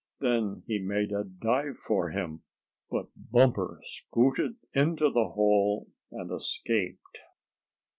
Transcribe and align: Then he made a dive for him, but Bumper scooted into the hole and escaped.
Then 0.19 0.63
he 0.65 0.79
made 0.79 1.11
a 1.11 1.23
dive 1.23 1.77
for 1.77 2.09
him, 2.09 2.41
but 2.89 3.09
Bumper 3.15 3.79
scooted 3.83 4.55
into 4.73 5.11
the 5.11 5.29
hole 5.29 5.91
and 6.09 6.31
escaped. 6.31 7.19